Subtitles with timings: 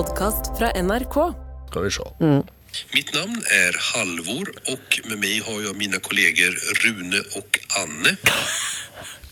[0.00, 1.16] podkast fra NRK.
[1.70, 2.04] Skal vi se.
[2.94, 6.54] Mitt navn er Halvor, og med meg har jeg mine kolleger
[6.84, 8.14] Rune og Anne.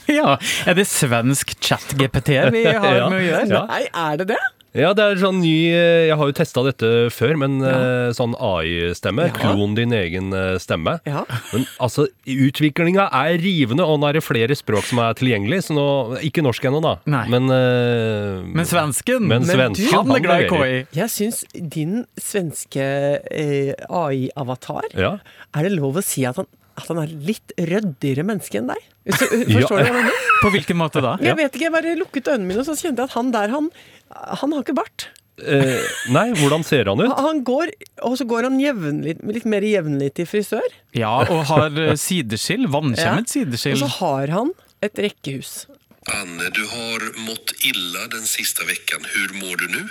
[0.09, 3.09] Ja, Er det svensk chat-GPT vi har Ja.
[3.12, 3.49] med å gjøre?
[3.53, 3.59] Ja.
[3.69, 4.39] Nei, er det det?
[4.77, 8.11] Ja, det er sånn ny eh, Jeg har jo testa dette før, men ja.
[8.14, 9.25] sånn AI-stemme.
[9.30, 9.34] Ja.
[9.39, 10.98] Klon din egen eh, stemme.
[11.09, 11.23] Ja.
[11.55, 15.62] Men altså, utviklinga er rivende, og nå er det flere språk som er tilgjengelig.
[15.70, 15.87] Så nå,
[16.29, 16.95] Ikke norsk ennå, da.
[17.09, 17.25] Nei.
[17.33, 20.52] Men, uh, Men svensken, men Men du- svensken, han er glad i.
[20.52, 20.79] KI.
[21.00, 22.84] Jeg syns din svenske
[23.33, 25.16] eh, AI-avatar Ja.
[25.56, 26.47] Er det lov å si at han,
[26.78, 28.84] at han er litt røddigere menneske enn deg?
[29.09, 29.64] Forstår Ja.
[29.64, 30.25] Du hva jeg mener?
[30.42, 31.16] På hvilken måte da?
[31.25, 33.48] Jeg vet ikke, jeg bare lukket øynene mine, og så kjente jeg at han der,
[33.56, 33.70] han,
[34.11, 35.09] han har ikke bart.
[35.39, 37.12] Eh, nei, hvordan ser han ut?
[37.29, 37.71] Han går,
[38.03, 40.67] og så går han jevnlig, litt mer jevnlig til frisør.
[40.98, 42.67] Ja, og har eh, sideskill.
[42.73, 43.45] Vannkjemmet Ja.
[43.71, 44.51] Og så har han
[44.83, 45.69] et rekkehus.
[46.11, 49.83] Anne, du har mått illa den siste vekken Hur mår du nå?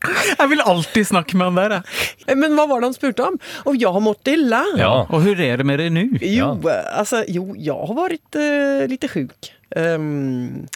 [0.00, 1.82] Jeg vil alltid snakke med han der, jeg.
[2.26, 3.38] Eh, Men hva var det han spurte om?
[3.68, 4.64] Og har mått illa.
[4.80, 4.92] Ja.
[5.06, 6.06] Og hurrerer med det nå.
[6.24, 9.52] Jo, alltså, jo, jeg har vært uh, litt sjuk.
[9.76, 10.66] Ehm,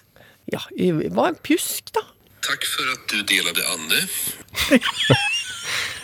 [0.50, 2.04] ja, det var en pjusk da.
[2.44, 4.00] Takk for at du delte, Anne.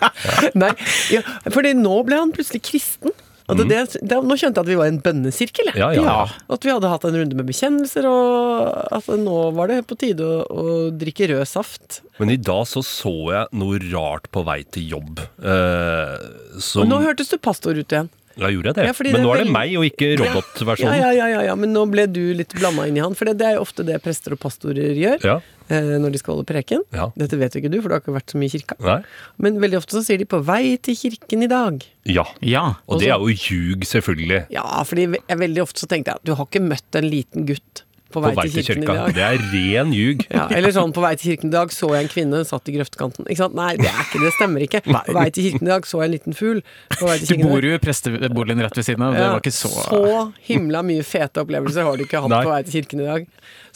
[0.63, 0.71] Nei,
[1.13, 1.21] ja,
[1.53, 3.13] fordi nå ble han plutselig kristen.
[3.51, 5.73] Og det, det, det, nå skjønte jeg at vi var i en bønnesirkel.
[5.75, 6.05] Ja, ja.
[6.07, 6.19] Ja.
[6.55, 10.23] At vi hadde hatt en runde med bekjennelser, og at nå var det på tide
[10.23, 11.99] å, å drikke rød saft.
[12.23, 15.25] Men i dag så så jeg noe rart på vei til jobb.
[15.43, 16.15] Eh,
[16.63, 18.11] som Og nå hørtes du pastor ut igjen.
[18.39, 18.85] Ja, gjorde jeg det?
[18.87, 20.99] Ja, Men det nå er det vel- meg, og ikke robotversjonen.
[21.01, 23.15] ja, ja, ja, ja, men nå ble du litt blanda inn i han.
[23.15, 25.41] For det, det er jo ofte det prester og pastorer gjør Ja.
[25.69, 26.81] eh, når de skal holde preken.
[26.93, 27.11] Ja.
[27.17, 28.77] Dette vet jo ikke du, for du har ikke vært så mye i kirka.
[28.81, 29.03] Nei?
[29.39, 31.83] Men veldig ofte så sier de 'på vei til kirken i dag'.
[32.07, 32.25] Ja.
[32.41, 32.75] Ja.
[32.89, 34.47] Og det er jo ljug, selvfølgelig.
[34.51, 37.83] Ja, for veldig ofte så tenkte jeg at du har ikke møtt en liten gutt
[38.11, 39.15] på vei, til kirken, i dag.
[39.15, 40.25] Det er ren ljug.
[40.35, 42.75] Ja, eller sånn på vei til kirken i dag så jeg en kvinne satt i
[42.75, 43.27] grøftkanten.
[43.31, 43.55] Ikke sant?
[43.59, 44.33] Nei, det er ikke det.
[44.39, 44.83] stemmer ikke.
[44.87, 46.63] På vei til kirken i dag så jeg en liten fugl.
[46.97, 49.15] På vei Du bor jo i presteboligen rett ved siden av.
[49.15, 52.43] Det Ja, var ikke så så himla mye fete opplevelser har du ikke hatt Nei.
[52.47, 53.27] på vei til kirken i dag.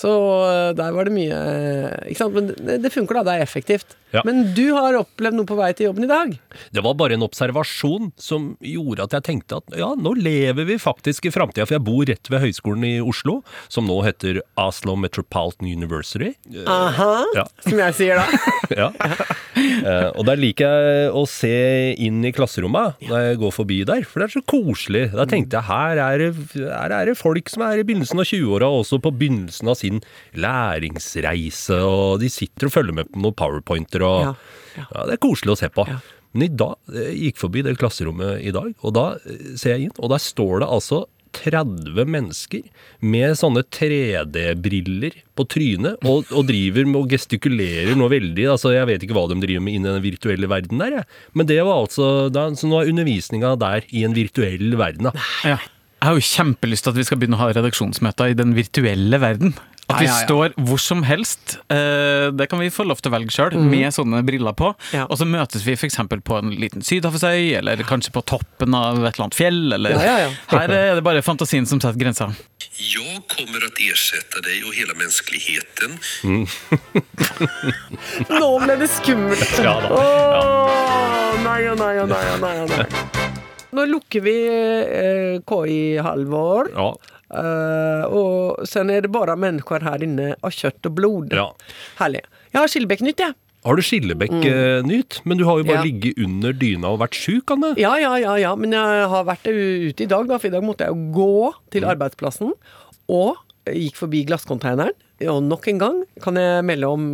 [0.00, 2.34] Så øh, der var det mye øh, Ikke sant?
[2.34, 3.22] Men det, det funker, da.
[3.28, 3.94] Det er effektivt.
[4.15, 4.22] Ja.
[4.27, 6.34] Men du har opplevd noe på vei til jobben i dag.
[6.75, 10.77] Det var bare en observasjon som gjorde at jeg tenkte at ja, nå lever vi
[10.78, 11.66] faktisk i framtida.
[11.66, 13.41] For jeg bor rett ved Høgskolen i Oslo,
[13.72, 16.34] som nå heter Oslo Metropolitan University.
[16.53, 17.47] Eh, Aha, Ja.
[17.66, 18.26] som jeg sier da.
[18.84, 18.91] Ja.
[19.65, 21.53] Eh, og der liker jeg å se
[22.05, 25.05] inn i klasserommet når jeg går forbi der, for det er så koselig.
[25.15, 28.29] Da tenkte jeg her er det, her er det folk som er i begynnelsen av
[28.29, 30.03] 20-åra, også på begynnelsen av sin
[30.41, 34.35] læringsreise, og de sitter og følger med på noen powerpointer, og Ja,
[34.77, 35.07] ja, ja.
[35.09, 35.87] det er koselig å se på.
[36.35, 39.89] Men i dag, jeg gikk forbi det klasserommet i dag, og da eh, ser jeg
[39.89, 42.62] inn, og der står det altså 30 mennesker
[43.05, 48.49] med sånne 3D-briller på trynet, og, og driver med og gestikulerer noe veldig.
[48.55, 51.09] altså Jeg vet ikke hva de driver med i den virtuelle verden der, jeg.
[51.34, 55.28] Men det var altså da, Så nå er undervisninga der i en virtuell verden, da.
[55.44, 55.61] Ja.
[56.05, 59.17] Jeg har jo kjempelyst til at vi skal begynne å ha redaksjonsmøter i den virtuelle
[59.23, 59.55] verden.
[59.89, 60.27] At vi Ja, ja, ja.
[60.27, 63.93] står hvor som helst, eh, det kan vi få lov til å velge sjøl, med
[63.93, 64.71] sånne briller på.
[64.97, 65.05] Ja.
[65.11, 65.99] Og så møtes vi f.eks.
[66.25, 69.61] på en liten sydhavsøy, eller kanskje på toppen av et eller annet fjell.
[69.77, 70.31] Eller Ja, ja, ja.
[70.55, 72.31] Her er det bare fantasien som setter grensa.
[72.75, 76.00] Jeg kommer til å erstatte deg og hele menneskeligheten.
[78.34, 79.53] Nå ble det skummelt.
[79.65, 79.89] Ja da.
[79.94, 82.55] Åh, nei og nei og nei og nei.
[82.73, 82.87] nei.
[83.75, 86.65] Nå lukker vi eh, KI-halvår.
[86.77, 86.89] Ja.
[87.34, 91.33] Eh, og sen er det bare mennesker her inne av kjøtt og blod.
[91.34, 91.49] ja.
[91.99, 92.22] Herlig.
[92.55, 93.34] Jeg har Skillebekk-nytt, jeg.
[93.65, 95.15] Har du skillebekknytt?
[95.22, 95.25] Mm.
[95.25, 95.78] Men du har jo bare.
[95.81, 95.84] Ja.
[95.87, 97.71] ligget under dyna og vært sjuk, Anne.
[97.81, 100.62] Ja, ja, ja, ja, men jeg har vært ute i dag, da, for i dag
[100.62, 101.89] måtte jeg jo gå til Mm.
[101.94, 102.53] arbeidsplassen.
[103.09, 104.93] Og gikk forbi glasscontaineren.
[105.33, 107.06] Og nok en gang kan jeg melde om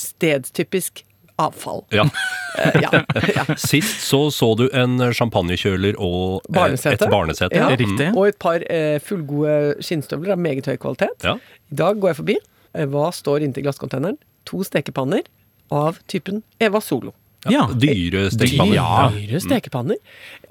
[0.00, 1.02] stedstypisk
[1.48, 1.84] avfall.
[1.94, 2.06] Ja.
[2.52, 2.90] Eh, ja,
[3.32, 3.44] ja.
[3.56, 7.06] Sist så så du en champagnekjøler og eh, Barnesete.
[7.06, 7.56] et barnesete.
[7.56, 7.70] Ja.
[7.80, 8.10] Riktig.
[8.12, 11.24] Og et par eh, fullgode skinnstøvler av meget høy kvalitet.
[11.24, 11.38] Ja.
[11.72, 12.36] I dag går jeg forbi.
[12.92, 14.20] Hva står inntil glasscontaineren?
[14.52, 15.24] To stekepanner
[15.72, 17.14] av typen Eva Solo.
[17.50, 17.64] Ja.
[17.74, 18.74] Dyre stekepanner.
[18.76, 19.08] Ja.
[19.14, 19.98] Dyre stekepanner.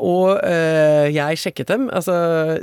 [0.01, 1.85] Og eh, jeg sjekket dem.
[1.93, 2.13] Altså,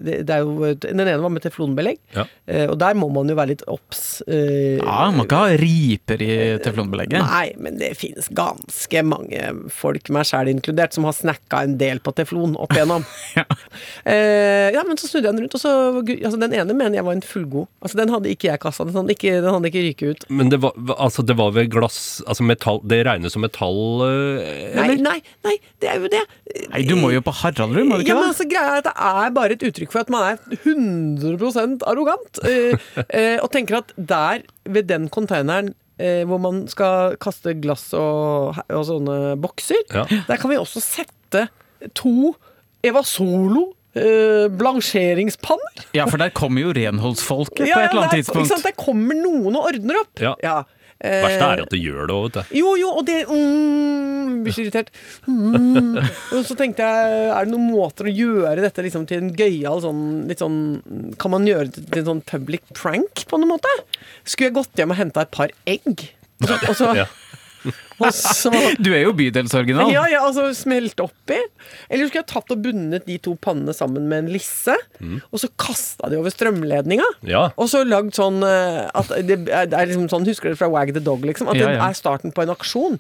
[0.03, 2.25] det, det er jo, den ene var med teflonbelegg, Ja.
[2.51, 4.21] eh, og der må man jo være litt obs.
[4.27, 6.31] eh, Ja, man kan ha riper i
[6.65, 7.23] teflonbelegget.
[7.23, 12.03] Nei, men det finnes ganske mange folk, meg sjæl inkludert, som har snakka en del
[12.05, 13.07] på teflon opp igjennom.
[13.39, 13.45] Ja.
[14.09, 15.71] Uh, ja, men så snudde jeg den rundt, og så
[16.01, 17.69] altså, Den ene mener jeg var en fullgod.
[17.85, 18.87] Altså, Den hadde ikke jeg kassa.
[18.89, 20.25] Den hadde ikke, den hadde ikke ryket ut.
[20.41, 24.18] Men det var, altså det var vel glass altså metall, Det regnes som metall, øh,
[24.79, 25.17] Nei, nei,
[25.47, 26.21] nei, det er jo det.
[26.73, 28.31] Nei, du må jo på Haraldrud, må du Ja, ikke men det?
[28.33, 32.41] altså, greia er at Det er bare et uttrykk for at man er 100% arrogant.
[32.45, 32.77] eh,
[33.09, 38.59] eh, og tenker at der, ved den containeren eh, hvor man skal kaste glass og,
[38.69, 40.05] og sånne bokser, Ja.
[40.29, 41.49] der kan vi også sette
[41.99, 42.35] to
[42.87, 45.89] Eva Solo eh, blansjeringspanner.
[45.97, 48.53] Ja, for der kommer jo renholdsfolket på et eller annet er- Ikke tidspunkt.
[48.53, 48.67] sant?
[48.69, 50.23] Der kommer noen og ordner opp.
[50.23, 50.35] Ja.
[50.99, 52.55] Eh, Verste er at det gjør det òg, vet du.
[52.59, 54.89] jo, jo, og det mm, Blir så irritert.
[55.31, 55.95] Mm.
[56.35, 59.83] Og så tenkte jeg, er det noen måter å gjøre dette liksom til en gøyal
[59.85, 60.59] sånn, litt sånn
[61.23, 63.73] Kan man gjøre det til en sånn public prank, på noen måte?
[64.25, 66.09] Skulle jeg gått hjem og henta et par egg?
[66.43, 67.07] Og så, og så, Ja.
[68.15, 69.91] så Du er jo bydelsoriginal.
[69.93, 71.39] ja, ja, altså smelt oppi.
[71.91, 75.51] Eller skulle jeg tatt og bundet de to pannene sammen med en lisse, og så
[75.61, 77.07] kasta de over strømledninga?
[77.29, 77.49] Ja.
[77.59, 80.71] Og så lagd sånn eh, at det er, det er liksom sånn, Husker dere fra
[80.73, 81.51] Wag the Dog, liksom?
[81.51, 82.99] At Ja, det er starten på en aksjon.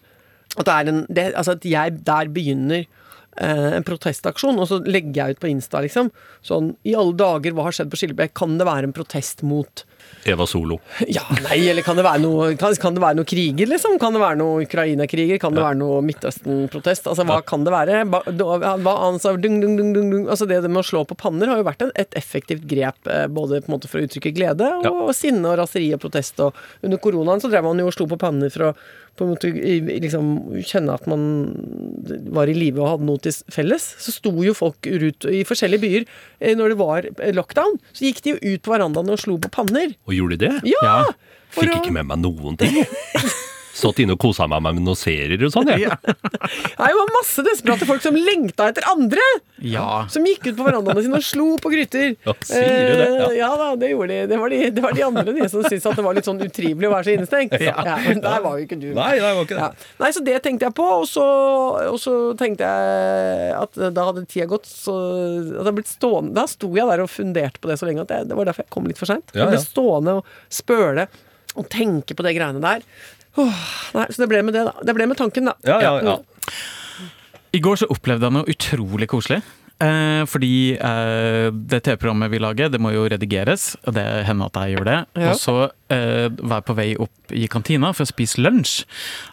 [0.56, 4.80] At, det er en, det, altså at jeg der begynner eh, en protestaksjon, og så
[4.84, 6.10] legger jeg ut på Insta, liksom.
[6.46, 8.34] Sånn I alle dager, hva har skjedd på Skillebekk?
[8.38, 9.84] Kan det være en protest mot
[10.28, 10.78] Eva Solo.
[11.08, 13.96] Ja, nei, eller kan det være noe Kan, kan det være noe kriger, liksom?
[14.02, 15.38] Kan det være noe Ukraina-kriger?
[15.40, 17.08] Kan det være noe Midtøsten-protest?
[17.10, 18.02] Altså, hva kan det være?
[18.10, 18.22] Hva
[19.38, 20.26] dung, dung, dung, dung, dung.
[20.28, 23.62] Altså, det med å slå på panner har jo vært et effektivt grep, eh, både
[23.62, 25.12] på en måte for å uttrykke glede og, Ja.
[25.16, 26.40] sinne og raseri og protest.
[26.44, 28.74] Og under koronaen så drev man jo og slo på panner for å
[29.18, 30.30] på en måte liksom
[30.62, 31.24] kjenne at man
[32.34, 33.90] var i live og hadde noe til felles.
[34.00, 37.80] Så sto jo folk ut i forskjellige byer eh, når det var eh, lockdown.
[37.92, 39.92] Så gikk de jo ut på verandaene og slo på panner.
[40.08, 40.72] Og gjorde de det?
[40.74, 40.84] Ja!
[40.86, 41.02] Ja.
[41.48, 42.82] Fikk ikke med meg noen ting.
[43.78, 45.86] Satt inne og kosa meg med noen serier og sånn, jeg.
[45.88, 49.22] Det var masse desperate folk som lengta etter andre!
[49.62, 50.04] Ja.
[50.10, 52.14] Som gikk ut på verandaene sine og slo på gryter.
[52.26, 53.06] Ja, sier du det?
[53.06, 53.28] Ja.
[53.28, 54.18] Eh, ja da, det gjorde de.
[54.30, 56.42] Det var de, det var de andre de som syntes at det var litt sånn
[56.42, 57.56] utrivelig å være så innestengt.
[57.68, 57.76] Ja.
[58.06, 58.88] men der var jo ikke du.
[58.96, 59.68] Nei, det var ikke det.
[59.68, 59.92] Ja.
[60.02, 61.26] Nei, så det tenkte jeg på, og så,
[61.92, 64.94] og så tenkte jeg at da hadde tida gått, så
[65.58, 68.14] at jeg blitt stående Da sto jeg der og funderte på det så lenge at
[68.14, 69.30] jeg, det var derfor jeg kom litt for seint.
[69.34, 71.08] Ja, Jeg ble stående og spøle
[71.58, 72.84] og tenke på de greiene der.
[73.38, 73.62] Åh,
[73.94, 74.74] nei, så det ble med det, da.
[74.84, 75.54] Det ble med tanken, da.
[75.68, 76.18] Ja, ja, ja.
[77.54, 79.40] I går så opplevde jeg noe utrolig koselig.
[79.78, 84.58] Eh, fordi eh, det TV-programmet vi lager, det må jo redigeres, og det hender at
[84.64, 84.96] jeg gjør det.
[85.22, 85.30] Ja.
[85.30, 85.54] Og så
[85.94, 88.82] eh, var jeg på vei opp i kantina for å spise lunsj.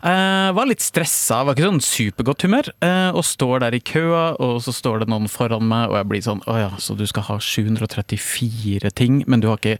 [0.06, 4.26] Eh, var litt stressa, var ikke sånn supergodt humør, eh, og står der i køa,
[4.44, 7.06] og så står det noen foran meg, og jeg blir sånn Å ja, så du
[7.10, 9.80] skal ha 734 ting, men du har ikke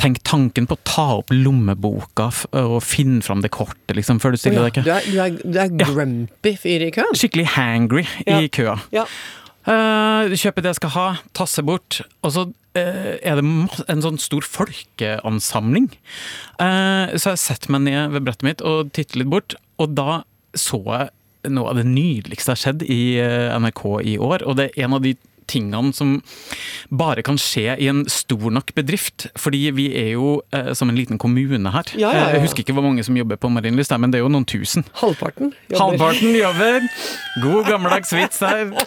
[0.00, 2.28] tenkt tanken på å ta opp lommeboka
[2.62, 4.84] og finne fram det kortet, liksom, før du stiller stiller ja, deg i kø.
[4.86, 7.16] du, er, du, er, du er grumpy fyr i køen?
[7.18, 8.38] Skikkelig hangry Ja.
[8.38, 8.76] i køa.
[8.94, 9.04] Ja.
[9.66, 13.44] Eh, kjøper det jeg skal ha, tasse bort, og så uh, er det
[13.90, 15.88] en sånn stor folkeansamling.
[16.60, 20.22] Uh, så jeg setter meg ned ved brettet mitt og titter litt bort, og da
[20.56, 23.18] så jeg noe av det nydeligste har skjedd i
[23.54, 25.12] NRK i år, og det er en av de
[25.48, 26.20] tingene som
[26.90, 29.28] bare kan skje i en stor nok bedrift.
[29.38, 31.84] Fordi vi er jo eh, som en liten kommune her.
[31.96, 32.24] Ja, ja, ja.
[32.28, 34.44] Eh, Jeg husker ikke hvor mange som jobber på Marienlyst, men det er jo noen
[34.48, 34.84] tusen.
[35.00, 35.84] Halvparten jobber.
[35.84, 36.80] Halvparten jobber.
[37.42, 38.76] God gammeldags vits her.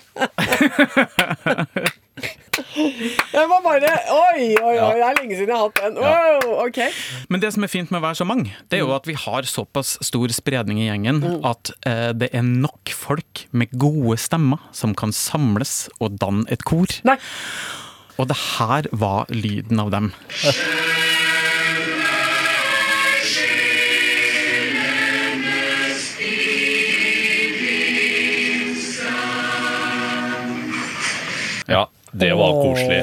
[3.37, 5.99] Jeg var bare Oi, oi, oi, det er lenge siden jeg har hatt den.
[5.99, 6.79] Wow, ok.
[7.31, 9.15] Men det som er fint med å være så mange, det er jo at vi
[9.17, 14.61] har såpass stor spredning i gjengen at eh, det er nok folk med gode stemmer
[14.75, 16.91] som kan samles og danne et kor.
[17.07, 17.19] Nei.
[18.19, 20.11] Og det her var lyden av dem.
[31.69, 33.01] Ja, det var koselig.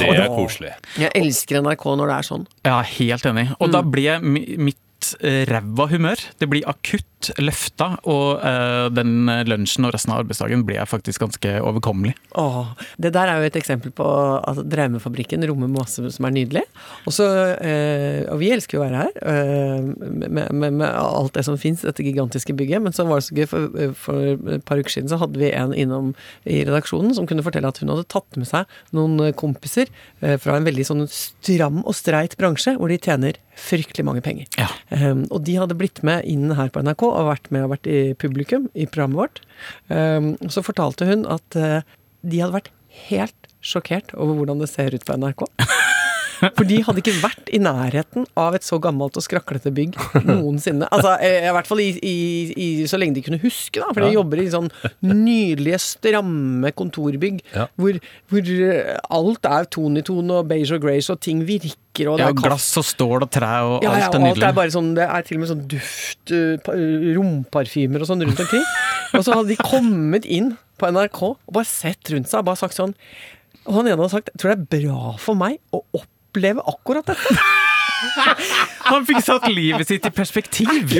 [0.00, 0.70] Det er koselig.
[0.98, 2.46] Jeg elsker NRK når det er sånn.
[2.66, 3.48] Ja, helt enig.
[3.60, 4.78] Og da ble mitt
[5.20, 10.62] eh, ræva humør Det blir akutt løfta, og uh, den lunsjen og resten av arbeidsdagen
[10.64, 12.14] blir faktisk ganske overkommelig.
[12.40, 14.06] Åh, det der er jo et eksempel på
[14.40, 16.62] at Draumefabrikken rommer masse som er nydelig.
[17.04, 17.26] Og så,
[17.60, 21.60] eh, og vi elsker jo å være her, uh, med, med, med alt det som
[21.60, 22.86] fins, dette gigantiske bygget.
[22.86, 25.52] Men så var det så gøy, for, for et par uker siden så hadde vi
[25.52, 26.14] en innom
[26.48, 29.90] i redaksjonen som kunne fortelle at hun hadde tatt med seg noen kompiser
[30.20, 34.48] eh, fra en veldig sånn stram og streit bransje, hvor de tjener fryktelig mange penger.
[34.60, 34.68] Ja.
[34.90, 37.90] Um, og de hadde blitt med inn her på NRK og vært med og vært
[37.90, 39.42] i publikum i programmet vårt.
[39.92, 41.80] Um, og så fortalte hun at uh,
[42.20, 42.72] de hadde vært
[43.08, 45.46] helt sjokkert over hvordan det ser ut på NRK.
[46.40, 50.88] For de hadde ikke vært i nærheten av et så gammelt og skraklete bygg noensinne.
[50.92, 53.90] Altså, eh, I hvert fall i, i, så lenge de kunne huske, da.
[53.92, 54.18] For de Ja.
[54.20, 54.70] jobber i sånn
[55.04, 57.66] nydelige, stramme kontorbygg Ja.
[57.76, 57.98] hvor,
[58.30, 62.18] hvor eh, alt er tone i tone og beige og grace, og ting virker, og
[62.20, 64.46] det Ja, og glass og stål og tre og Ja, ja, alt og er alt
[64.50, 66.70] er bare sånn, det er til og med sånn duft, uh,
[67.16, 68.64] romparfymer og sånn rundt omkring.
[69.16, 72.60] Og så hadde de kommet inn på NRK og bare sett rundt seg og bare
[72.62, 72.94] sagt sånn
[73.66, 75.82] Og han ene hadde sagt jeg tror det er bra for meg å
[76.30, 77.36] oppleve akkurat dette.
[78.90, 80.94] Han fikk satt livet sitt i perspektiv!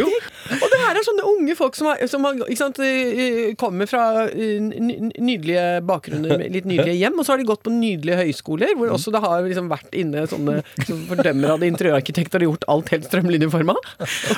[0.50, 4.26] Og det her er sånne unge folk som, har, som har, sant, eh, kommer fra
[4.28, 8.92] eh, nydelige bakgrunner, litt nydelige hjem, og så har de gått på nydelige høyskoler, hvor
[8.96, 13.06] også det har liksom vært inne sånne som fordømmer at interiørarkitekter har gjort alt helt
[13.08, 13.76] strømlinjeforma.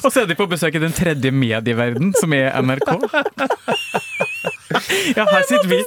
[0.02, 2.92] Og så er de på besøk i den tredje medieverden, som er NRK.
[5.16, 5.80] Ja, her sitter vi.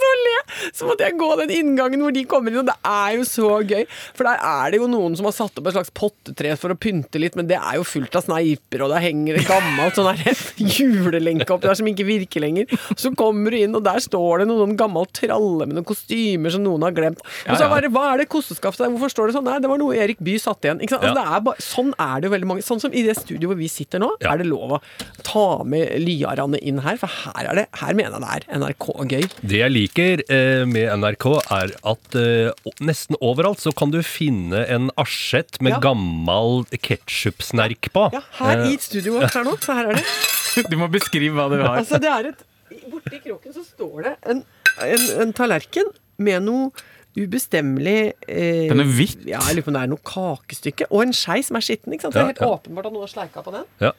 [0.75, 3.49] Så måtte jeg gå den inngangen hvor de kommer inn, og det er jo så
[3.65, 3.85] gøy.
[4.17, 6.77] For der er det jo noen som har satt opp et slags pottetre for å
[6.79, 10.11] pynte litt, men det er jo fullt av sneiper, og der henger det gammelt sånn
[10.77, 12.69] julelenke opp der som ikke virker lenger.
[12.99, 16.53] Så kommer du inn, og der står det noen sånn gammel tralle med noen kostymer
[16.53, 17.23] som noen har glemt.
[17.49, 19.47] Og så bare, hva er det kosteskaftet der, hvorfor står det sånn?
[19.49, 20.83] Nei, det var noe Erik Bye satte igjen.
[20.85, 22.65] Altså, det er bare, sånn er det jo veldig mange.
[22.65, 24.81] Sånn som i det studioet hvor vi sitter nå, er det lov å
[25.25, 29.25] ta med Lyarane inn her, for her er det, her mener jeg det er NRK-gøy.
[29.47, 34.65] Det jeg liker eh, med NRK, er at eh, nesten overalt så kan du finne
[34.71, 35.79] en asjett med Ja.
[35.83, 38.09] gammel ketsjupsnerk på.
[38.13, 40.05] Ja, her Eh, i studioet her nå, så her er det.
[40.71, 41.81] Du må beskrive hva du har.
[41.81, 42.43] Altså, det er et
[42.89, 44.39] Borti kroken så står det en,
[44.83, 46.71] en, en tallerken med noe
[47.15, 49.21] ubestemmelig eh, Den er hvitt.
[49.27, 50.87] Ja, jeg lurer på om det er noe kakestykke.
[50.91, 51.93] Og en skei som er skitten.
[51.95, 52.15] ikke sant?
[52.15, 52.49] Så det er helt ja.
[52.57, 53.67] åpenbart at noen har sleika på den.
[53.83, 53.91] Ja.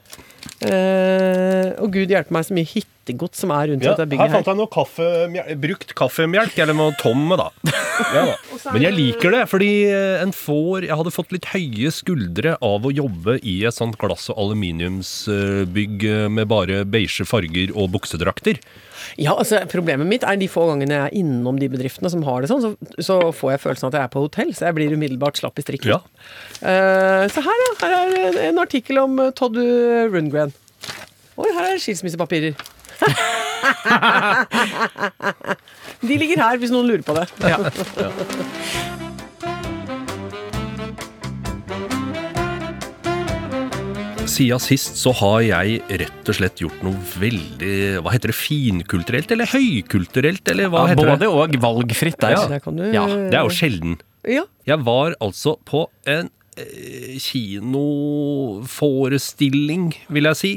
[0.66, 2.68] Eh, og gud hjelpe meg så mye
[3.06, 4.34] hittegods som er rundt Ja, dette bygget her.
[4.36, 5.06] fant jeg noe kaffe,
[5.62, 7.50] brukt kaffemjelk, eller noe tomme, da.
[8.12, 8.34] Ja, da.
[8.74, 12.84] Men jeg liker det, fordi eh, en får Jeg hadde fått litt høye skuldre av
[12.84, 18.60] å jobbe i et sånt glass- og aluminiumsbygg eh, med bare beige farger og buksedrakter.
[19.20, 22.42] Ja, altså Problemet mitt er de få gangene jeg er innom de bedriftene som har
[22.42, 24.78] det sånn, så, så får jeg følelsen av at jeg er på hotell, så jeg
[24.78, 25.96] blir umiddelbart slapp i strikken.
[25.96, 26.00] Ja.
[26.60, 27.72] Uh, så her, ja.
[27.82, 29.58] Her er en, artikkel om Todd
[30.12, 30.54] Rundgren.
[31.36, 32.56] Oi, her er skilsmissepapirer.
[36.06, 37.26] De ligger her, hvis noen lurer på det.
[37.46, 37.58] Ja.
[44.26, 48.36] Siden sist så har jeg rett og slett gjort noe veldig Hva heter det?
[48.36, 51.28] Finkulturelt eller høykulturelt, eller hva Ja, heter både det?
[51.30, 52.30] og valgfritt der.
[52.34, 52.40] Ja.
[52.66, 53.94] Du Ja, Det er jo sjelden.
[54.26, 54.42] Ja.
[54.66, 60.52] Jeg var altså på en eh, kinoforestilling, vil jeg si,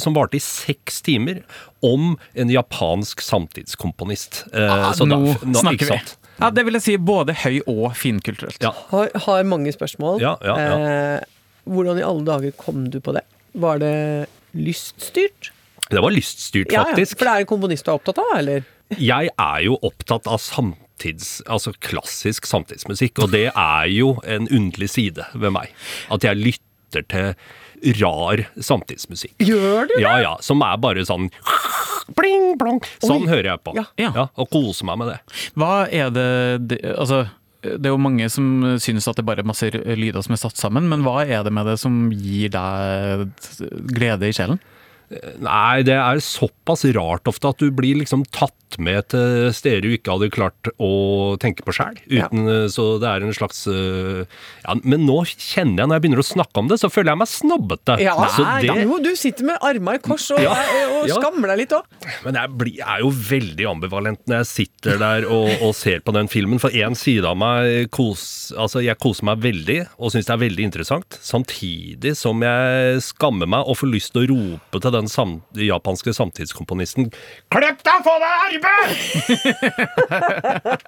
[0.00, 1.42] som varte i seks timer,
[1.84, 4.44] om en japansk samtidskomponist.
[4.52, 6.00] Eh, Ah, så da- nå nå- snakker vi.
[6.40, 8.60] Ja, det vil jeg si både høy og finkulturelt.
[8.62, 8.70] Ja.
[8.90, 10.20] Har, har mange spørsmål.
[10.22, 10.76] Ja, ja, ja.
[11.18, 11.20] Eh,
[11.68, 13.24] hvordan i alle dager kom du på det?
[13.54, 15.50] Var det lyststyrt?
[15.90, 16.84] Det var lyststyrt, Ja, ja.
[16.94, 17.18] faktisk.
[17.18, 18.64] For det er en komponist du er opptatt av, eller?
[18.98, 24.88] Jeg er jo opptatt av samtids, altså klassisk samtidsmusikk, og det er jo en underlig
[24.90, 25.68] side ved meg.
[26.10, 27.34] At jeg lytter til
[28.00, 29.34] rar samtidsmusikk.
[29.42, 30.02] Gjør du det?
[30.04, 31.28] Ja, ja, som er bare sånn
[32.18, 32.80] bling, blong.
[33.04, 33.32] Sånn Oi.
[33.32, 33.74] hører jeg på.
[33.78, 33.86] Ja.
[34.00, 34.28] Ja.
[34.34, 35.18] og koser meg med det.
[35.58, 36.30] Hva er det,
[36.70, 37.26] det Altså,
[37.62, 40.60] det er jo mange som synes at det bare er masse lyder som er satt
[40.60, 43.28] sammen, men hva er det med det som gir deg
[43.92, 44.60] glede i sjelen?
[45.08, 49.94] Nei, det er såpass rart ofte at du blir liksom tatt med til steder du
[49.94, 50.90] ikke hadde klart å
[51.40, 51.96] tenke på sjæl.
[52.12, 52.28] Ja.
[52.68, 54.26] Så det er en slags øh,
[54.64, 57.20] ja, Men nå kjenner jeg, når jeg begynner å snakke om det, så føler jeg
[57.22, 57.96] meg snobbete.
[58.04, 58.16] Ja,
[58.60, 61.88] det, jo, du sitter med armene i kors og, og skammer deg litt òg.
[62.26, 66.04] Men jeg, blir, jeg er jo veldig ambivalent når jeg sitter der og, og ser
[66.04, 66.60] på den filmen.
[66.60, 70.44] For én side av meg kos, altså jeg koser meg veldig og syns det er
[70.44, 71.18] veldig interessant.
[71.24, 76.10] Samtidig som jeg skammer meg og får lyst til å rope til den sam, japanske
[76.12, 77.12] samtidskomponisten
[77.52, 78.90] 'Kløpp deg få deg arbeid!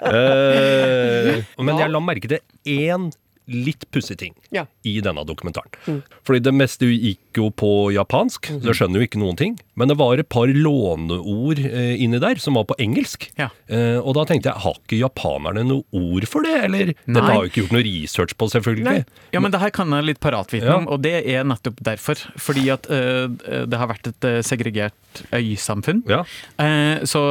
[0.11, 3.11] Eh, men jeg la merke til én
[3.51, 4.65] litt pussig ting Ja.
[4.87, 6.03] i denne dokumentaren.
[6.27, 9.57] Fordi det meste gikk jo på japansk, så jeg skjønner jo ikke noen ting.
[9.81, 13.27] Men det var et par låneord eh, inni der som var på engelsk.
[13.41, 13.49] Ja.
[13.73, 16.55] Eh, og da tenkte jeg, har ikke japanerne noe ord for det?
[16.69, 16.97] Eller Nei.
[17.17, 18.87] dette har jo ikke gjort noe research på, selvfølgelig.
[18.91, 19.27] Nei.
[19.35, 20.79] Ja, men det her kan jeg litt paratvitne Ja.
[20.83, 22.21] om, og det er nettopp derfor.
[22.41, 23.27] Fordi at eh,
[23.67, 24.95] det har vært et segregert
[25.35, 26.05] øysamfunn.
[26.11, 26.21] Ja.
[26.63, 27.23] Eh, så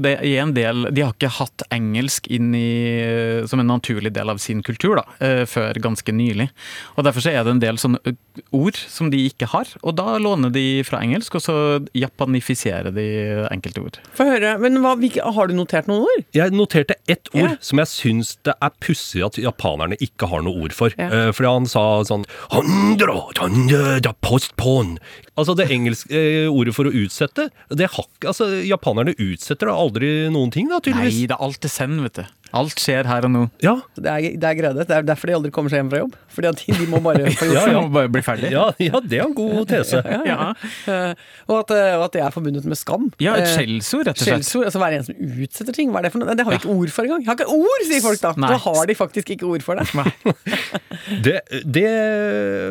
[0.00, 4.30] det er en del De har ikke hatt engelsk inn i, som en naturlig del
[4.32, 5.04] av sin kultur da,
[5.48, 6.48] før ganske nylig.
[6.96, 8.14] Og Derfor så er det en del sånne
[8.56, 11.36] ord som de ikke har, og da låner de fra engelsk.
[11.38, 11.56] Og så
[11.96, 13.06] japanifisere de
[13.50, 13.98] enkelte ord.
[14.16, 14.54] Få høre.
[14.62, 16.24] Men hva, hvilke, har du notert noen ord?
[16.36, 17.56] Jeg noterte ett ord Ja.
[17.60, 20.90] som jeg syns det er pussig at japanerne ikke har noe ord for.
[20.98, 21.08] Ja.
[21.10, 24.96] Eh, fordi han sa sånn «Handra, tanda, da postpon».
[25.36, 27.50] Altså det engelske eh, ordet for å utsette.
[27.68, 31.18] Det har, ikke- altså, japanerne utsetter da aldri noen ting, da, tydeligvis.
[31.20, 32.24] Nei, det er alt det send, vet du.
[32.56, 33.42] Alt skjer her og nå.
[33.64, 34.84] Ja, Det er, det er greide.
[34.88, 36.14] Det er derfor de aldri kommer seg hjem fra jobb.
[36.36, 37.82] Fordi at de, de må bare få gjort Ja, ja.
[37.96, 38.50] bare bli ferdig.
[38.54, 40.02] ja, ja, det er en god tese.
[40.26, 40.52] Ja,
[40.86, 41.12] Eh,
[41.50, 43.08] og, at, eh, og at det er forbundet med skam.
[43.22, 44.44] ja et Eh, skjellsord, rett og slett.
[44.46, 45.90] Skjellsord, altså være en som utsetter ting.
[45.92, 46.34] Hva er det for noe?
[46.38, 47.24] Det har vi ikke ord for engang.
[47.24, 48.32] Jeg har ikke ord, sier folk da.
[48.40, 48.50] Nei.
[48.54, 49.86] Da har de faktisk ikke ord for det.
[51.26, 51.86] Det, det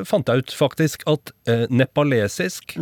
[0.10, 1.32] fant jeg ut faktisk, at
[1.72, 2.76] nepalesisk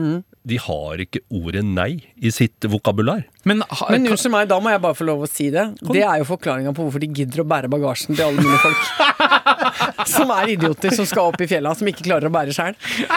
[0.44, 3.22] De har ikke ordet nei i sitt vokabular.
[3.48, 5.64] Men, ha, Men unnskyld meg, da må jeg bare få lov å si det.
[5.88, 8.84] Det er jo forklaringa på hvorfor de gidder å bære bagasjen til alle mulige folk.
[10.14, 12.76] Som er idioter som skal opp i fjella, som ikke klarer å bære sjøl.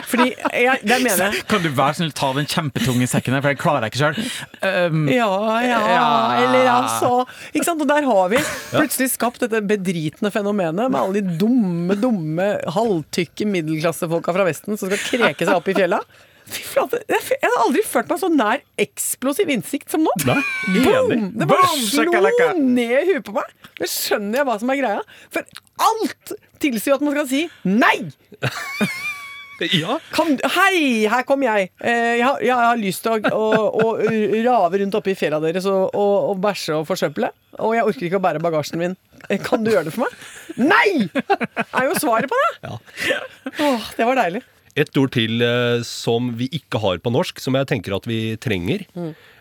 [0.08, 1.42] Fordi jeg, det mener jeg.
[1.50, 4.20] kan du være snill ta den kjempetunge sekken her, for jeg klarer jeg ikke sjøl.
[4.62, 5.28] Um, Ja,
[5.66, 6.06] ja, Ja.
[6.44, 7.10] eller altså
[7.52, 7.82] Ikke sant?
[7.82, 8.40] Og der har vi
[8.70, 14.90] plutselig skapt dette bedritne fenomenet med alle de dumme, dumme, halvtykke middelklassefolka fra Vesten som
[14.90, 16.00] skal kreke seg opp i fjella.
[16.46, 20.12] Fy flate, jeg har aldri følt meg så nær eksplosiv innsikt som nå.
[20.28, 20.36] Nei,
[20.84, 21.30] Boom!
[21.34, 22.04] Det bare Boom, slo
[22.60, 23.50] ned i huet på meg.
[23.80, 25.02] Nå skjønner jeg hva som er greia.
[25.34, 25.42] For
[25.88, 27.98] alt tilsier at man skal si nei!
[29.72, 31.70] Ja, Kan, hei, her kom jeg.
[31.80, 33.94] Eh, jeg, har, jeg har lyst til å, å, å
[34.44, 37.30] rave rundt oppe i fjella deres og, og, og bæsje og forsøple.
[37.64, 38.98] Og jeg orker ikke å bære bagasjen min.
[39.30, 40.26] Eh, Kan du gjøre det for meg?
[40.60, 41.08] Nei!
[41.72, 42.74] Er jo svaret på det.
[43.56, 44.44] Åh, det var deilig.
[44.76, 48.36] Et ord til eh, som vi ikke har på norsk, som jeg tenker at vi
[48.36, 48.84] trenger,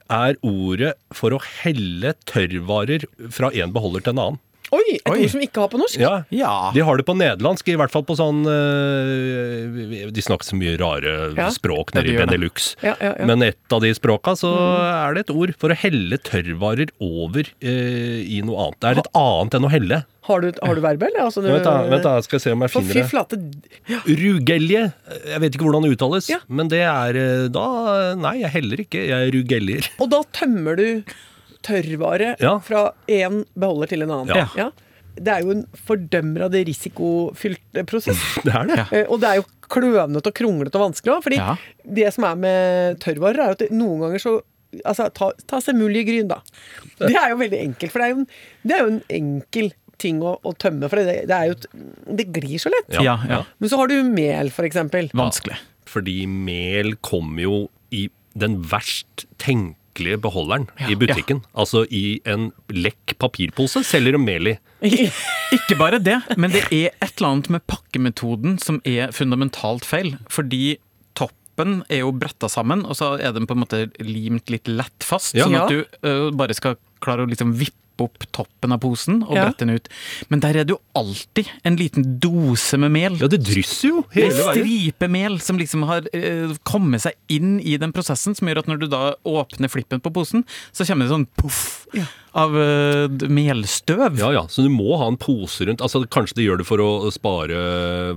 [0.06, 4.42] er ordet for å helle tørrvarer fra en beholder til en annen.
[4.74, 5.20] Oi, et Oi.
[5.22, 6.00] ord som vi ikke har på norsk.
[6.02, 6.72] Ja, Ja.
[6.74, 10.74] De har det på nederlandsk, i hvert fall på sånn eh, De snakker så mye
[10.82, 11.50] rare Ja.
[11.54, 12.32] språk Ja, nede de i gjør det.
[12.34, 12.76] Benelux.
[12.82, 13.26] Ja, ja, ja.
[13.30, 14.52] Men et av de språka så
[14.90, 18.80] er det et ord for å helle tørrvarer over eh, i noe annet.
[18.82, 20.02] Det er et annet enn å helle.
[20.26, 21.28] Har du, har du verbet, eller?
[21.28, 23.10] Altså, du- Vent da, vent da, skal jeg se om jeg For finner fy det.
[23.12, 24.82] flate Rugelje.
[25.30, 26.40] Jeg vet ikke hvordan det uttales, Ja.
[26.50, 29.06] men det er eh, da Nei, jeg heller ikke.
[29.08, 29.90] Jeg rugeljer.
[30.02, 31.04] Og da tømmer du
[31.66, 32.58] tørrvare Ja.
[32.64, 34.50] fra én beholder til en annen.
[34.58, 34.70] Ja.
[35.16, 38.20] Det er jo en fordømrende risikofylt prosess.
[38.46, 38.80] Det er det.
[38.92, 41.24] Eh, Og det er jo klønete og kronglete og vanskelig òg.
[41.26, 41.56] Fordi Ja.
[41.88, 44.42] det som er med tørrvarer, er jo at noen ganger så
[44.84, 46.42] Altså, ta, ta semuljegryn, da.
[47.00, 47.94] Det er jo veldig enkelt.
[47.94, 48.26] For det er jo en,
[48.68, 49.70] det er jo en enkel
[50.04, 50.90] ting å, å tømme.
[50.92, 51.68] For det, det er jo et,
[52.20, 52.90] Det glir så lett.
[53.00, 53.38] Ja, ja.
[53.64, 55.08] Men så har du mel, for eksempel.
[55.16, 55.56] Vanskelig.
[55.88, 57.54] Fordi mel kommer jo
[57.96, 59.24] i den verst
[59.96, 60.90] tenkelige beholderen Ja.
[60.90, 61.42] i butikken.
[61.56, 64.58] Altså i en lekk papirpose selger de mel i.
[65.56, 70.18] Ikke bare det, men det er et eller annet med pakkemetoden som er fundamentalt feil.
[70.30, 70.78] Fordi
[71.16, 75.04] toppen er jo bretta sammen, og så er den på en måte limt litt lett
[75.04, 75.34] fast.
[75.36, 75.46] Ja.
[75.46, 79.36] Sånn at du ø, bare skal klare å liksom vippe opp toppen av posen og
[79.36, 79.46] Ja.
[79.46, 79.88] brette den ut.
[80.30, 83.18] Men der er det jo alltid en liten dose med mel.
[83.18, 87.02] Ja, det drysser jo Det hele er En stripe mel som liksom har eh, kommet
[87.02, 90.46] seg inn i den prosessen, som gjør at når du da åpner flippen på posen,
[90.74, 91.88] så kommer det sånn poff
[92.36, 94.20] av uh, melstøv.
[94.20, 95.84] Ja, ja, så du må ha en pose rundt.
[95.84, 97.60] Altså, Kanskje de gjør det for å spare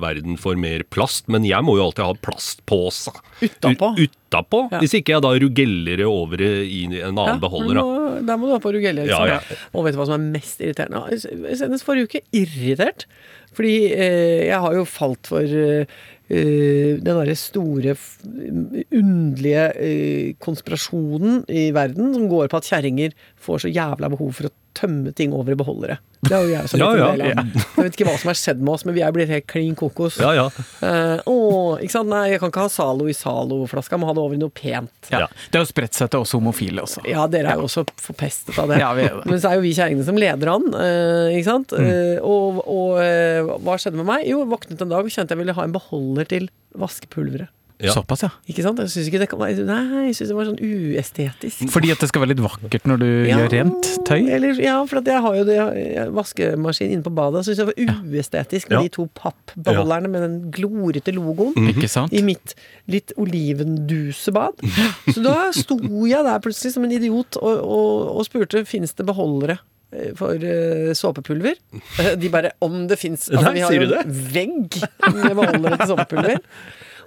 [0.02, 3.14] verden for mer plast, men jeg må jo alltid ha plastpose.
[3.38, 3.92] Utapå.
[4.02, 4.64] Utapå.
[4.74, 4.82] Ja.
[4.82, 7.78] Hvis ikke jeg da rugeller det over i en annen Ja, beholder.
[7.78, 7.86] Da.
[7.86, 9.06] Må, Der må du ha på rugelje.
[9.08, 9.40] Ja, ja.
[9.72, 11.18] Og vet du hva som er mest irriterende?
[11.58, 13.06] Senest forrige uke irritert.
[13.56, 15.86] Fordi eh, jeg har jo falt for eh, eh,
[16.28, 17.94] den derre store,
[18.92, 24.50] underlige eh, konspirasjonen i verden som går på at kjerringer får så jævla behov for
[24.50, 25.98] å tømme ting over i beholdere.
[26.18, 27.06] Det er jo jeg som Ja, ja.
[27.12, 27.20] av.
[27.22, 29.76] Jeg vet ikke hva som har skjedd med oss, men vi er blitt helt klin
[29.78, 30.16] kokos.
[30.18, 30.46] Ja, ja.
[30.82, 31.36] Eh, å,
[31.78, 32.10] ikke sant?
[32.10, 34.90] Nei, jeg kan ikke ha Zalo i Zalo-flaska, må ha det over i noe pent.
[35.12, 35.20] Ja.
[35.24, 35.28] Ja.
[35.50, 37.04] Det har jo spredt seg til oss homofile også.
[37.08, 38.80] Ja, dere er jo også forpestet av det.
[38.82, 39.26] Ja, vi er det.
[39.30, 41.76] Men så er jo vi kjerringene som leder an, eh, ikke sant.
[41.78, 44.26] Eh, og og eh, hva skjedde med meg?
[44.28, 47.54] Jo, våknet en dag og kjente jeg ville ha en beholder til vaskepulveret.
[47.78, 47.92] Ja.
[47.94, 48.28] Såpass, ja.
[48.50, 48.80] Ikke sant?
[48.82, 51.68] Jeg syns ikke det kan være Nei, jeg syns det var sånn uestetisk.
[51.70, 54.24] Fordi at det skal være litt vakkert når du Ja, gjør rent tøy?
[54.34, 57.44] Eller, ja, for at jeg har jo det, jeg- vaskemaskin inne på badet.
[57.46, 58.82] Syns jeg var uestetisk med Ja.
[58.82, 61.54] de to pappbeholderne med den glorete logoen.
[61.70, 62.12] Ikke sant?
[62.12, 62.56] I mitt
[62.90, 64.58] litt olivendusebad.
[65.14, 69.06] Så da sto jeg der plutselig som en idiot og, og, og spurte finnes det
[69.08, 69.58] beholdere
[69.92, 71.54] eh, for eh, såpepulver.
[72.02, 74.82] Eh, De bare om det fins altså, Vi har jo en vegg
[75.14, 76.42] med beholdere til såpepulver.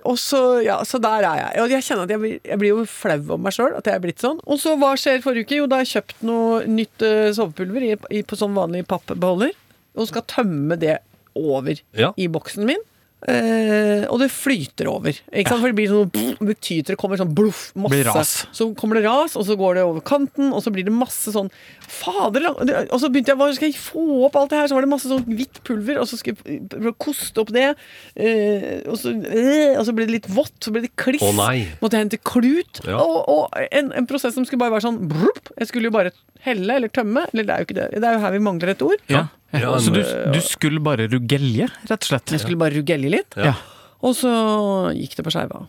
[0.10, 1.62] Og så, ja, så der er jeg.
[1.64, 3.96] Og jeg kjenner at jeg blir, jeg blir jo flau over meg sjøl at jeg
[4.00, 4.40] er blitt sånn.
[4.48, 5.60] Og så hva skjer forrige uke?
[5.62, 9.54] Jo, da har jeg kjøpt noe nytt uh, sovepulver i, i, på sånn vanlig pappbeholder.
[9.98, 11.00] Og skal tømme det
[11.38, 12.12] over Ja.
[12.20, 12.82] i boksen min.
[13.30, 15.14] Eh, og det flyter over.
[15.14, 15.62] Ikke sant?
[15.62, 18.48] For det blir sånn det tyter, det kommer sånn bluff, masse.
[18.58, 21.34] Så kommer det ras, og så går det over kanten, og så blir det masse
[21.36, 21.52] sånn
[21.92, 22.48] Fader!
[22.56, 24.70] Og så begynte jeg hva skal jeg få opp alt det her?
[24.72, 27.52] Så var det masse sånn hvitt pulver, og så skulle jeg prøve å koste opp
[27.54, 27.68] det.
[28.16, 31.22] Eh, og, så, eh, og så ble det litt vått, så ble det kliss.
[31.22, 31.36] Å.
[31.84, 32.82] Måtte jeg hente klut.
[32.88, 32.98] Ja.
[33.04, 36.16] Og, og en, en prosess som skulle bare være sånn brup, Jeg skulle jo bare
[36.46, 37.26] helle eller tømme.
[37.34, 37.88] Eller det er jo ikke det.
[37.98, 39.04] Det er jo her vi mangler et ord.
[39.12, 39.28] Ja.
[39.52, 40.00] Ja, Så du,
[40.32, 42.32] du skulle bare rugelje, rett og slett?
[42.32, 43.36] Jeg skulle bare rugelje litt.
[43.36, 43.52] Ja.
[44.02, 44.32] Og så
[44.96, 45.66] gikk det på skeiva.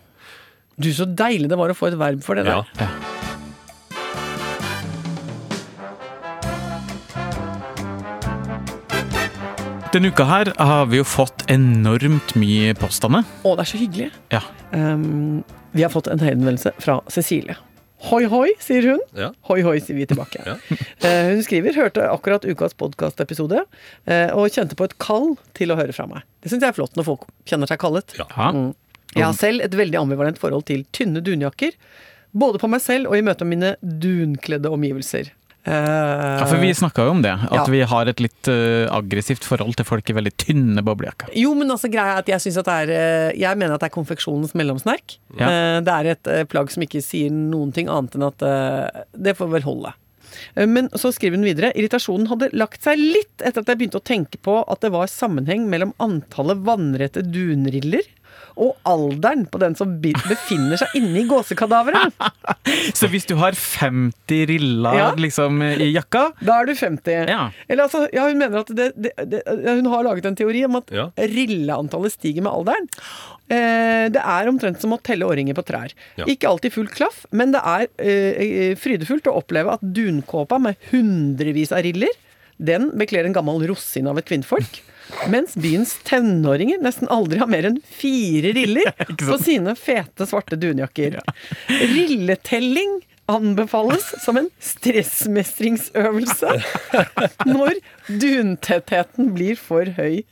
[0.79, 2.63] Du, så deilig det var å få et verb for det der.
[2.79, 2.89] Ja.
[9.93, 13.27] Denne uka her har vi jo fått enormt mye påstander.
[13.45, 14.07] Å, det er så hyggelig.
[14.33, 14.41] Ja.
[14.73, 15.43] Um,
[15.77, 17.59] vi har fått en henvendelse fra Cecilie.
[18.03, 19.01] Hoi, hoi, sier hun.
[19.15, 19.31] Ja.
[19.47, 20.43] Hoi, hoi, sier vi tilbake.
[20.47, 20.59] Ja.
[21.03, 25.77] Eh, hun skriver hørte akkurat ukas podkastepisode uh, og kjente på et kall til å
[25.79, 26.23] høre fra meg.
[26.39, 28.15] Det syns jeg er flott når folk kjenner seg kallet.
[28.31, 28.69] Mm.
[29.17, 31.75] Jeg har selv et veldig ambivalent forhold til tynne dunjakker.
[32.39, 35.33] Både på meg selv og i møte med mine dunkledde omgivelser.
[35.65, 37.65] Ja, for vi snakka jo om det, at Ja.
[37.71, 41.31] vi har et litt uh, aggressivt forhold til folk i veldig tynne boblejakker.
[41.39, 43.91] Jo, men altså greia er at jeg at det er eh, Jeg mener at det
[43.93, 45.19] er konfeksjonens mellomsnerk.
[45.39, 45.47] Ja.
[45.49, 49.37] Eh, Det er et plagg som ikke sier noen ting annet enn at uh, det
[49.39, 49.93] får vel holde.
[50.57, 54.05] Men så skriver hun videre irritasjonen hadde lagt seg litt etter at jeg begynte å
[54.05, 58.07] tenke på at det var sammenheng mellom antallet vannrette dunriller
[58.57, 62.13] og alderen på den som befinner seg inni gåsekadaveret.
[62.99, 65.09] Så hvis du har 50 riller Ja.
[65.19, 67.29] liksom i jakka Da er du 50.
[67.33, 67.51] Ja.
[67.69, 70.77] Eller altså, ja, hun mener at det, det, det, Hun har laget en teori om
[70.83, 71.09] at Ja.
[71.17, 72.89] rilleantallet stiger med alderen.
[73.53, 75.93] Eh, det er omtrent som å telle årringer på trær.
[76.21, 76.25] Ja.
[76.31, 81.73] Ikke alltid full klaff, men det er eh, frydefullt å oppleve at dunkåpa med hundrevis
[81.75, 82.13] av riller,
[82.63, 84.83] den bekler en gammel rosin av et kvinnfolk.
[85.33, 91.21] Mens byens tenåringer nesten aldri har mer enn fire riller på sine fete, svarte dunjakker.
[91.69, 96.57] Rilletelling anbefales som en stressmestringsøvelse
[97.53, 100.23] når duntettheten blir for høy.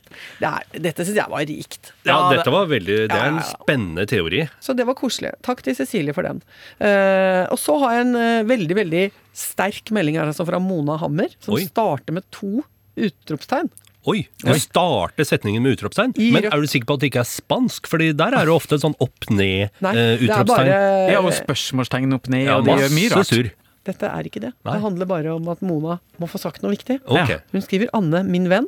[0.41, 1.93] Det er, dette syns jeg var rikt.
[2.07, 4.43] Ja, dette var veldig Det er en spennende teori.
[4.63, 5.33] Så det var koselig.
[5.45, 6.43] Takk til Cecilie for den.
[6.83, 9.05] Eh, og så har jeg en eh, veldig, veldig
[9.37, 11.63] sterk melding her altså fra Mona Hammer, som Oi.
[11.69, 12.59] starter med to
[12.99, 13.71] utropstegn.
[14.09, 16.15] Oi, du starter setningen med utropstegn.
[16.17, 17.85] I Men rødt- er du sikker på at det ikke er spansk?
[17.87, 20.65] Fordi der er det ofte sånn opp-ned-utropstegn.
[20.65, 23.25] det er Ja, og spørsmålstegn opp ned, ja, og det gjør mye rart.
[23.29, 23.51] Sur.
[23.83, 24.53] Dette er ikke det.
[24.65, 24.73] Nei.
[24.75, 26.99] Det handler bare om at Mona må få sagt noe viktig.
[27.05, 27.39] Okay.
[27.51, 28.67] Hun skriver Anne, min venn.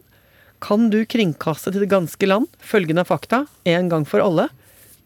[0.62, 4.50] Kan du kringkaste til det ganske land følgende fakta en gang for alle?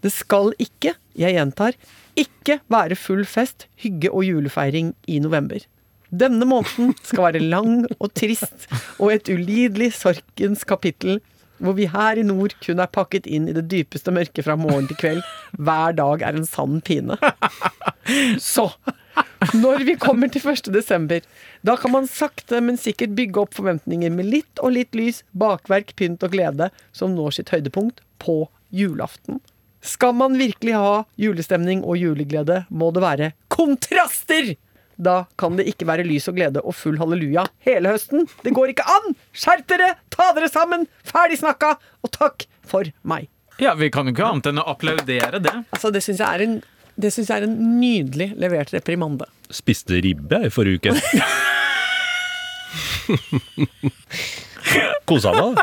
[0.01, 1.73] Det skal ikke, jeg gjentar,
[2.15, 5.59] ikke være full fest, hygge og julefeiring i november.
[6.09, 11.19] Denne måneden skal være lang og trist og et ulidelig sorgens kapittel,
[11.57, 14.87] hvor vi her i nord kun er pakket inn i det dypeste mørket fra morgen
[14.87, 15.23] til kveld.
[15.57, 17.17] Hver dag er en sann pine.
[18.53, 18.69] Så
[19.57, 20.69] når vi kommer til 1.
[20.73, 21.25] desember,
[21.65, 25.95] da kan man sakte, men sikkert bygge opp forventninger med litt og litt lys, bakverk,
[25.99, 29.41] pynt og glede, som når sitt høydepunkt på julaften.
[29.81, 34.55] Skal man virkelig ha julestemning og juleglede, må det være kontraster!
[34.97, 38.25] Da kan det ikke være lys og glede og full halleluja hele høsten.
[38.43, 39.13] Det går ikke an!
[39.37, 39.93] Skjerp dere!
[40.13, 40.87] Ta dere sammen!
[41.05, 41.75] Ferdig snakka!
[42.01, 43.29] Og takk for meg.
[43.61, 45.53] Ja, vi kan jo ikke annet enn å applaudere det.
[45.73, 46.57] Altså, det syns jeg er en
[46.97, 49.27] det synes jeg er en nydelig levert reprimande.
[49.53, 50.97] Spiste ribbe i forrige uke.
[55.07, 55.61] Kosa meg.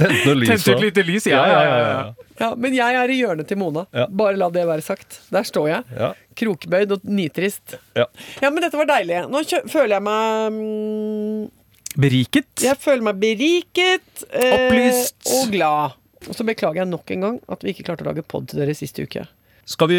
[0.00, 0.48] Tente noe lys.
[0.48, 1.76] Tente et lite lys, ja, ja, ja.
[1.76, 2.23] ja.
[2.40, 3.84] Ja, Men jeg er i hjørnet til Mona.
[3.94, 4.06] Ja.
[4.10, 5.20] Bare la det være sagt.
[5.30, 5.84] Der står jeg.
[5.98, 6.12] Ja.
[6.34, 7.76] Krokbøyd og nitrist.
[7.94, 8.08] Ja.
[8.42, 9.20] Ja, men dette var deilig.
[9.30, 11.44] Nå kjø føler jeg meg mm,
[11.94, 12.50] Beriket.
[12.64, 15.28] Jeg føler meg beriket eh, Opplyst.
[15.30, 15.94] og glad.
[16.26, 18.62] Og så beklager jeg nok en gang at vi ikke klarte å lage pod til
[18.64, 19.26] dere siste uke.
[19.68, 19.98] Skal vi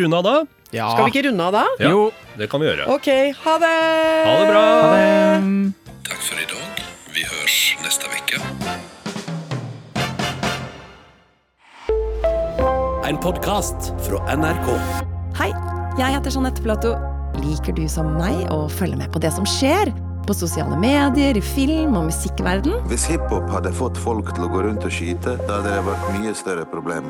[0.00, 0.34] runde av da?
[0.74, 0.88] Ja.
[0.90, 1.64] Skal vi ikke runde av da?
[1.80, 1.92] Ja.
[1.94, 2.08] Jo.
[2.36, 2.88] Det kan vi gjøre.
[2.96, 3.08] Ok,
[3.44, 3.72] ha det!
[4.26, 4.64] Ha det bra!
[4.82, 5.94] Ha det.
[6.10, 6.84] Takk for i dag.
[7.14, 8.42] Vi høres neste vecka.
[13.08, 14.66] En podkast fra NRK.
[15.38, 15.52] Hei,
[15.94, 16.96] jeg heter Jeanette Platou.
[17.38, 19.92] Liker du som meg å følge med på det som skjer?
[20.26, 22.80] På sosiale medier, i film- og musikkverden?
[22.90, 26.08] Hvis hiphop hadde fått folk til å gå rundt og skyte, da hadde det vært
[26.16, 27.06] mye større problem.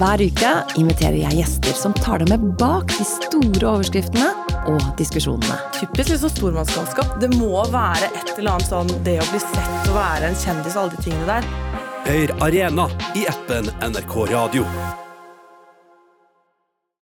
[0.00, 0.50] Hver uke
[0.82, 4.32] inviterer jeg gjester som tar deg med bak de store overskriftene
[4.72, 5.60] og diskusjonene.
[5.78, 7.20] Typisk liksom stormannsgalskap.
[7.22, 10.74] Det må være et eller annet sånn det å bli sett og være en kjendis
[10.74, 11.78] og alle de tingene der.
[12.08, 14.66] Hør Arena i appen NRK Radio.